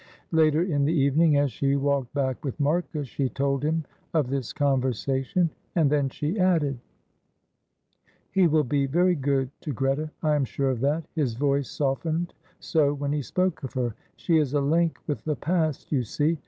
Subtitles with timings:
[0.31, 3.83] Later in the evening, as she walked back with Marcus, she told him
[4.15, 6.79] of this conversation, and then she added,
[8.31, 12.33] "He will be very good to Greta, I am sure of that; his voice softened
[12.59, 13.93] so when he spoke of her.
[14.15, 16.39] She is a link with the past, you see.